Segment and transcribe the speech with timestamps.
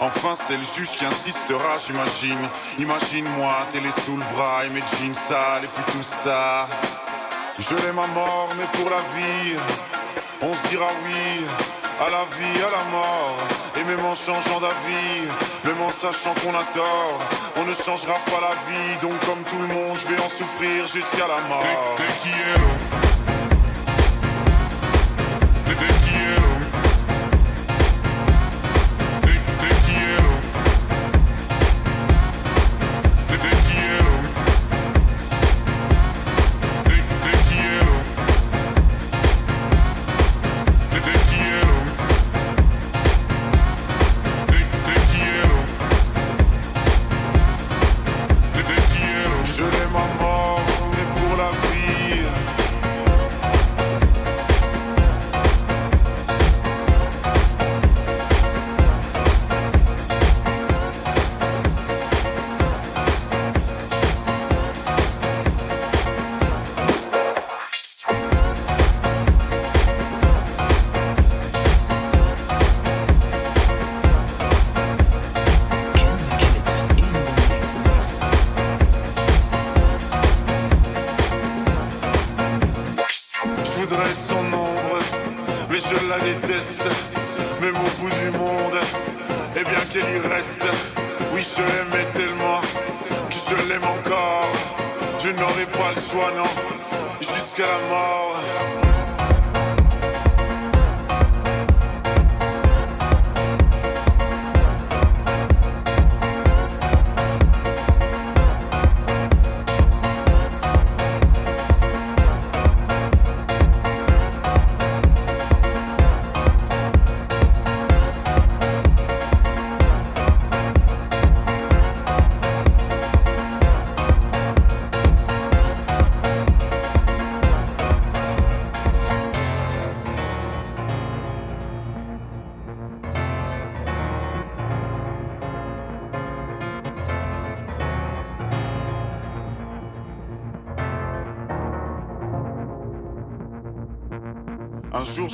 [0.00, 2.48] Enfin, c'est le juge qui insistera, j'imagine.
[2.78, 6.66] Imagine-moi, télé sous le bras et mes jeans sales et puis tout ça.
[7.58, 9.56] Je l'aime à mort, mais pour la vie,
[10.40, 11.44] on se dira oui
[12.00, 13.36] à la vie, à la mort.
[13.78, 15.28] Et même en changeant d'avis,
[15.64, 17.20] même en sachant qu'on a tort,
[17.56, 18.96] on ne changera pas la vie.
[19.02, 21.62] Donc, comme tout le monde, je vais en souffrir jusqu'à la mort.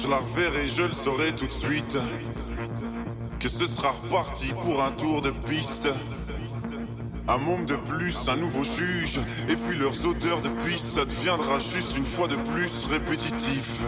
[0.06, 1.98] Je la reverrai, je le saurai tout de suite.
[3.40, 5.88] Que ce sera reparti pour un tour de piste.
[7.26, 9.18] Un môme de plus, un nouveau juge,
[9.48, 13.80] et puis leurs odeurs de piste, ça deviendra juste une fois de plus répétitif.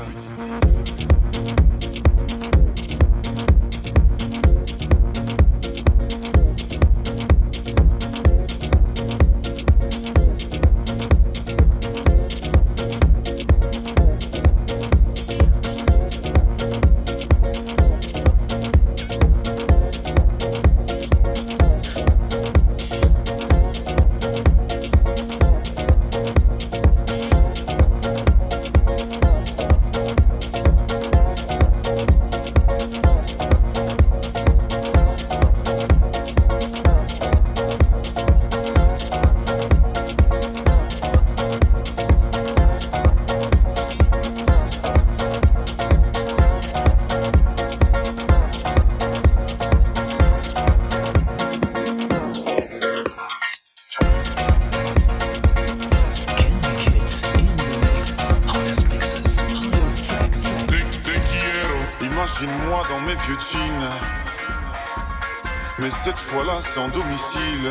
[66.75, 67.71] Sans domicile.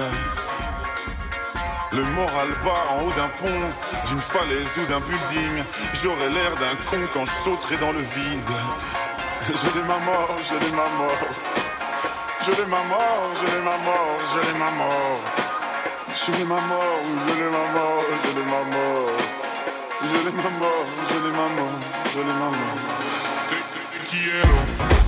[1.91, 3.63] Le moral bas en haut d'un pont,
[4.07, 5.63] d'une falaise ou d'un building.
[6.01, 8.53] J'aurais l'air d'un con quand je sauterai dans le vide.
[9.49, 11.23] Je l'ai ma mort, je l'ai ma mort.
[12.45, 15.21] Je l'ai ma mort, je l'ai ma mort, je l'ai ma mort.
[16.19, 19.17] Je l'ai ma mort, je l'ai ma mort, je l'ai ma mort.
[20.01, 21.79] Je l'ai ma mort, je l'ai ma mort,
[22.13, 22.77] je l'ai ma mort.
[23.49, 23.77] Te,
[24.79, 25.06] All the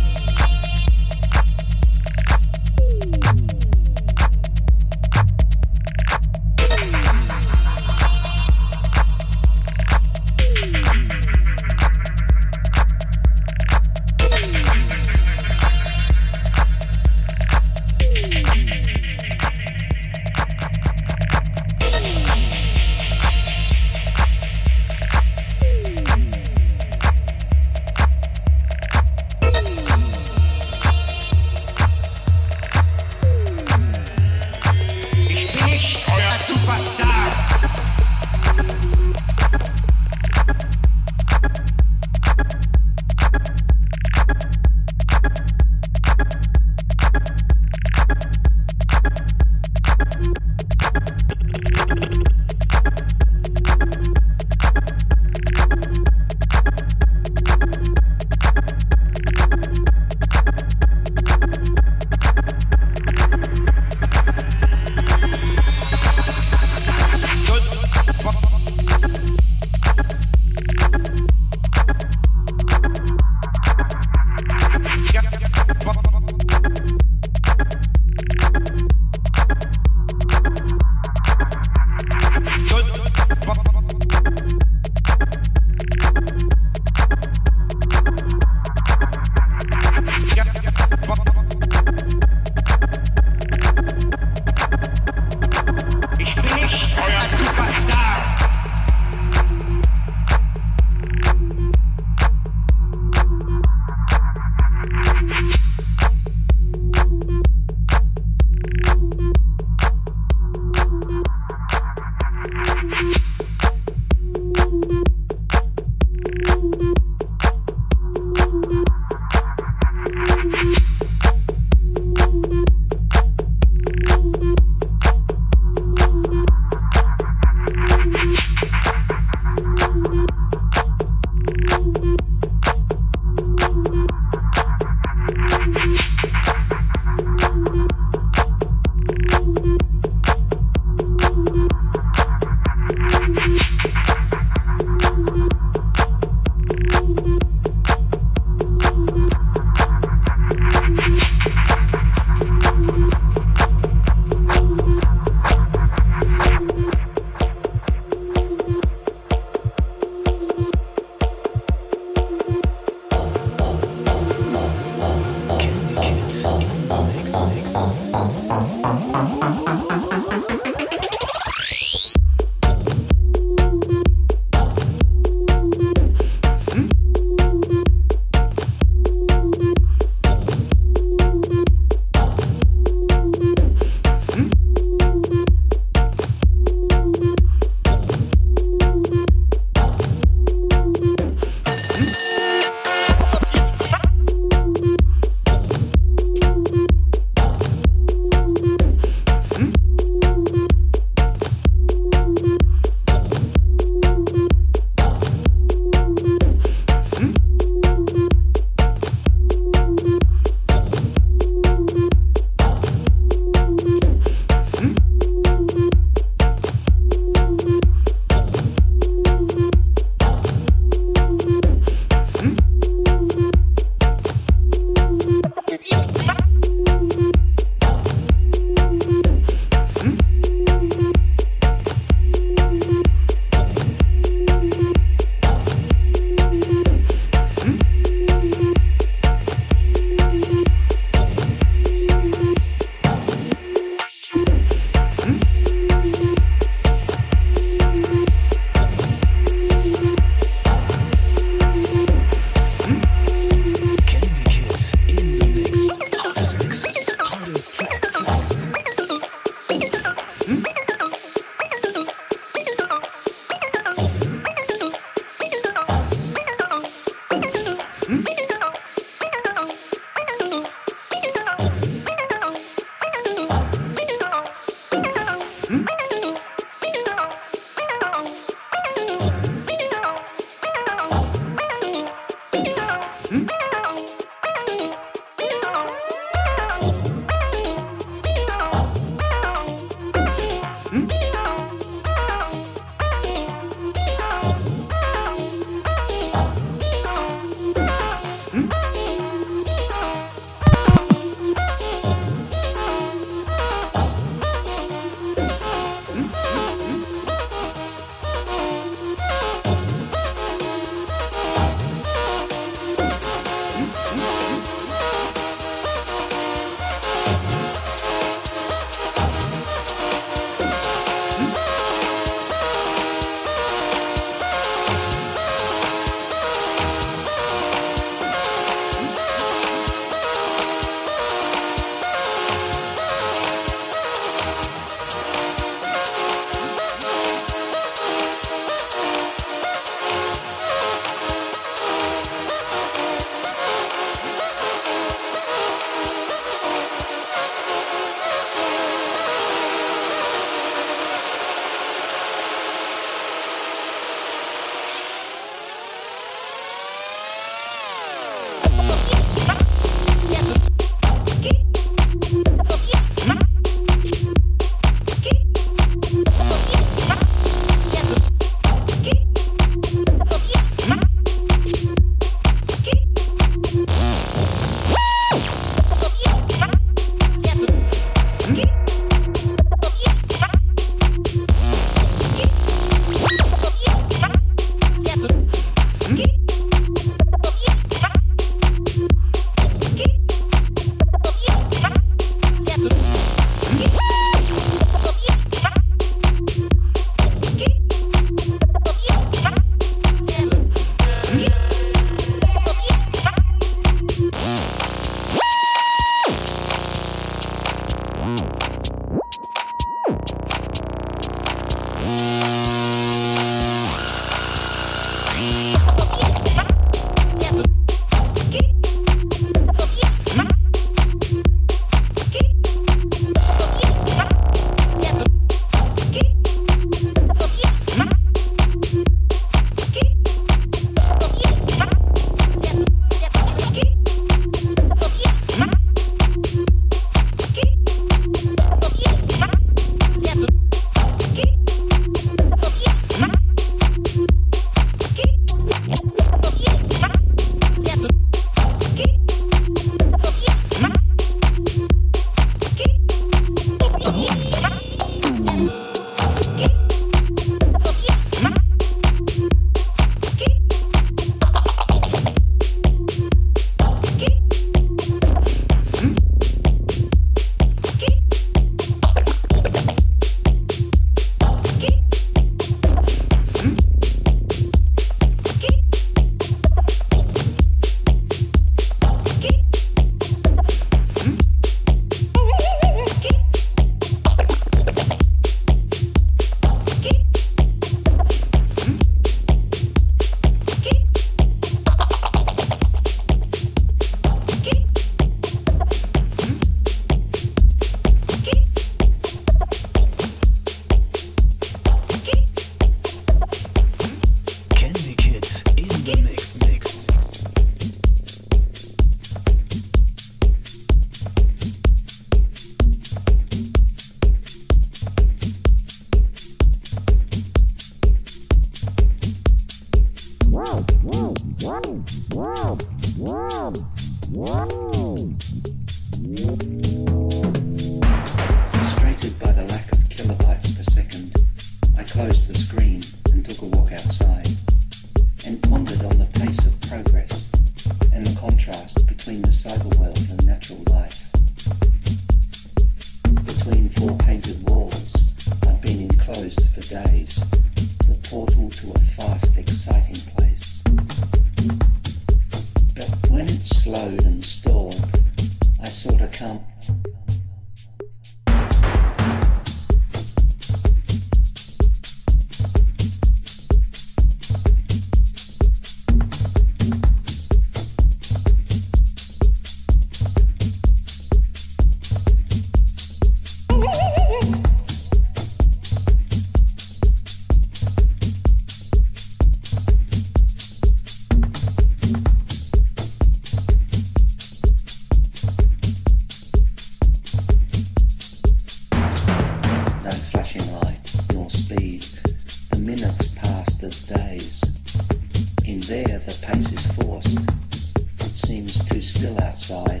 [599.60, 600.00] outside.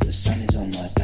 [0.00, 0.99] The sun is on my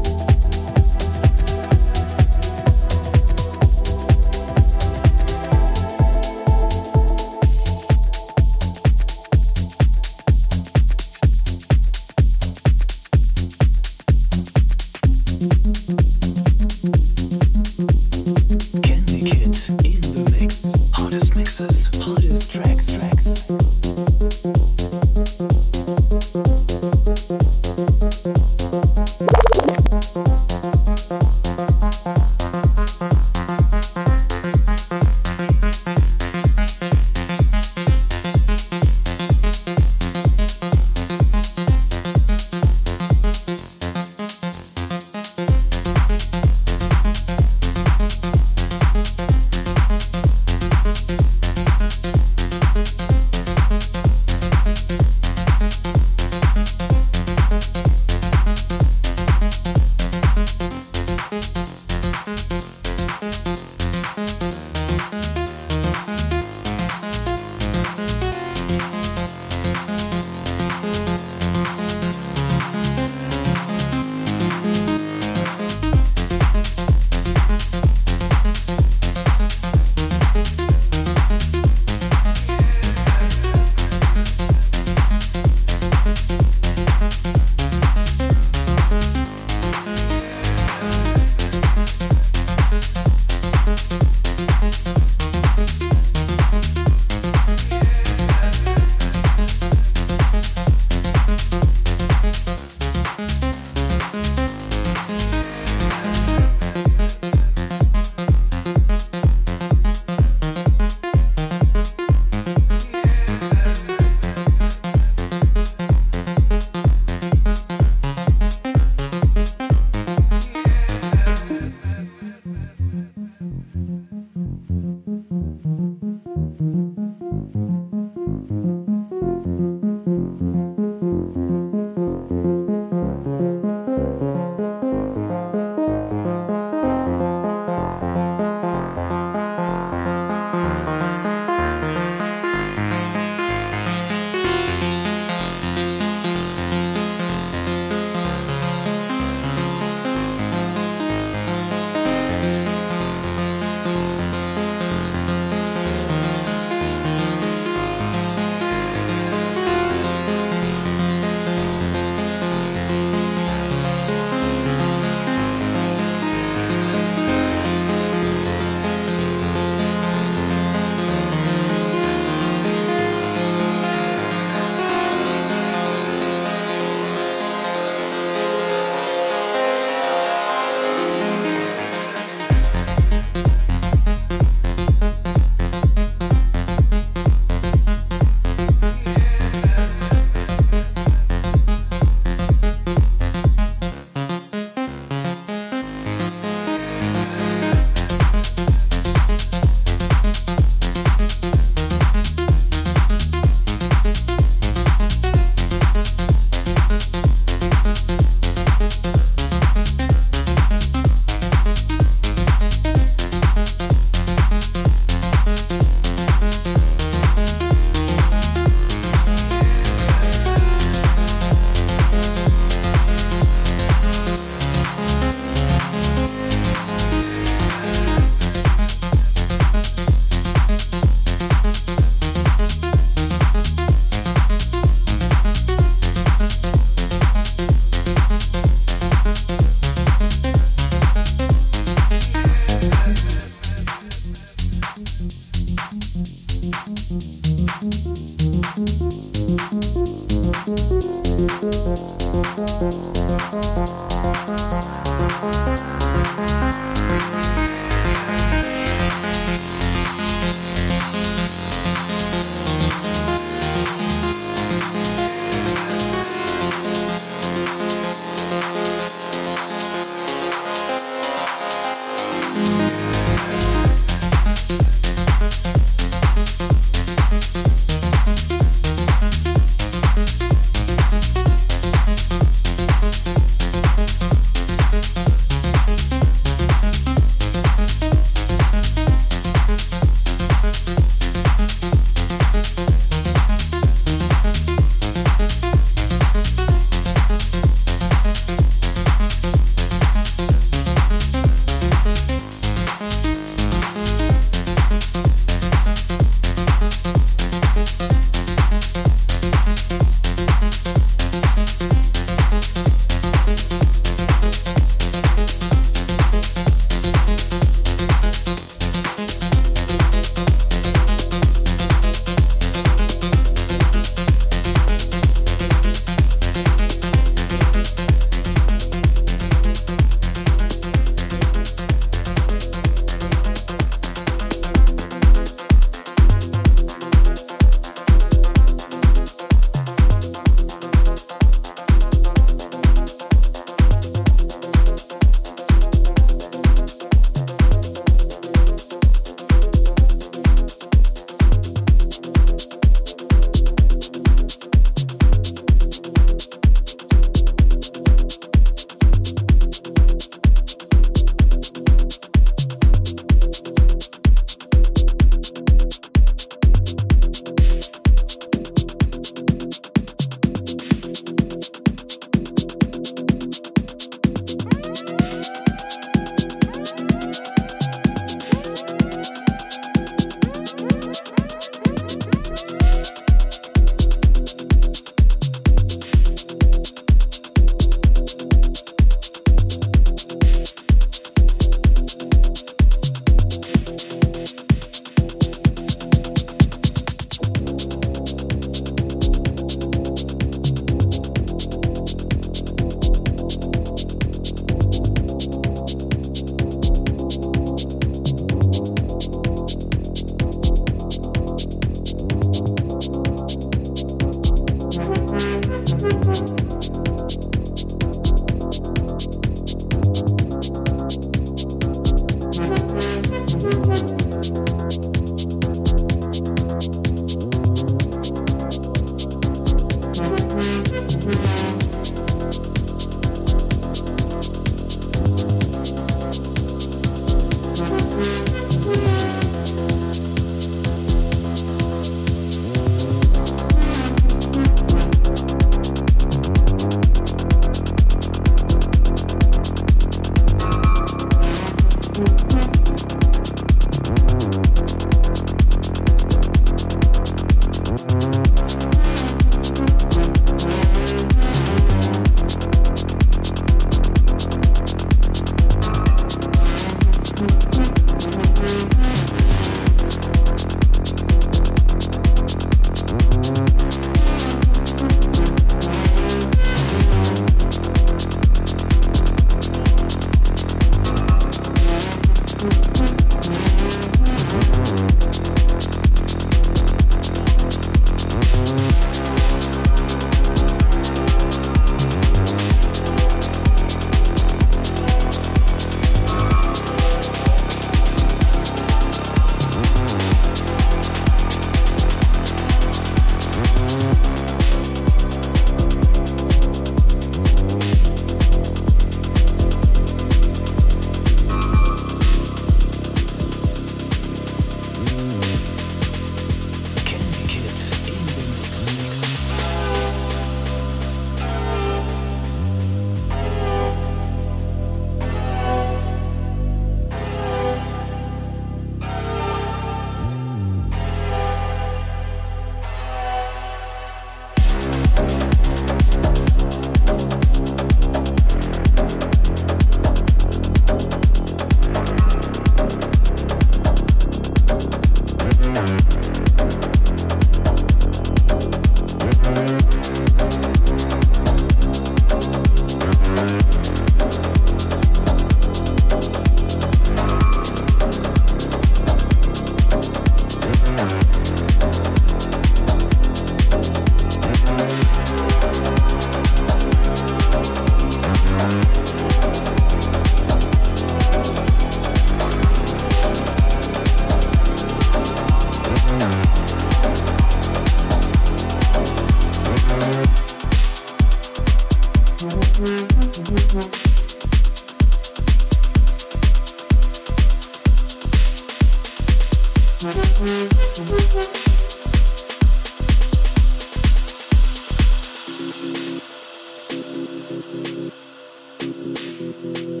[599.40, 600.00] Mm-hmm.